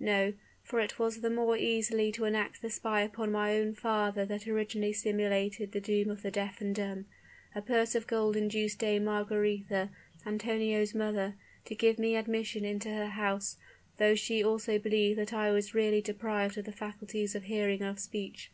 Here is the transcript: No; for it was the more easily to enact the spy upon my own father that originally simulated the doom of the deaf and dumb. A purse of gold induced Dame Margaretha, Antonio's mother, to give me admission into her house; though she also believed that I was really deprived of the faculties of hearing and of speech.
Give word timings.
No; 0.00 0.32
for 0.62 0.80
it 0.80 0.98
was 0.98 1.20
the 1.20 1.28
more 1.28 1.54
easily 1.54 2.10
to 2.12 2.24
enact 2.24 2.62
the 2.62 2.70
spy 2.70 3.02
upon 3.02 3.30
my 3.30 3.58
own 3.58 3.74
father 3.74 4.24
that 4.24 4.48
originally 4.48 4.94
simulated 4.94 5.72
the 5.72 5.82
doom 5.82 6.08
of 6.08 6.22
the 6.22 6.30
deaf 6.30 6.62
and 6.62 6.74
dumb. 6.74 7.04
A 7.54 7.60
purse 7.60 7.94
of 7.94 8.06
gold 8.06 8.34
induced 8.34 8.78
Dame 8.78 9.04
Margaretha, 9.04 9.90
Antonio's 10.24 10.94
mother, 10.94 11.34
to 11.66 11.74
give 11.74 11.98
me 11.98 12.16
admission 12.16 12.64
into 12.64 12.88
her 12.88 13.08
house; 13.08 13.58
though 13.98 14.14
she 14.14 14.42
also 14.42 14.78
believed 14.78 15.18
that 15.18 15.34
I 15.34 15.50
was 15.50 15.74
really 15.74 16.00
deprived 16.00 16.56
of 16.56 16.64
the 16.64 16.72
faculties 16.72 17.34
of 17.34 17.42
hearing 17.42 17.82
and 17.82 17.90
of 17.90 17.98
speech. 17.98 18.50